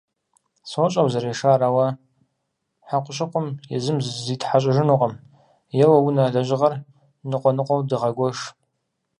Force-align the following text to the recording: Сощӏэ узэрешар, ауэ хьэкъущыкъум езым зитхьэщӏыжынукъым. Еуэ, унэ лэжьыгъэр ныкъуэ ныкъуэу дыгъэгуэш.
Сощӏэ 0.69 1.01
узэрешар, 1.05 1.61
ауэ 1.67 1.87
хьэкъущыкъум 2.87 3.47
езым 3.75 3.97
зитхьэщӏыжынукъым. 4.25 5.13
Еуэ, 5.83 5.97
унэ 6.05 6.23
лэжьыгъэр 6.33 6.73
ныкъуэ 7.29 7.51
ныкъуэу 7.57 7.85
дыгъэгуэш. 7.89 8.39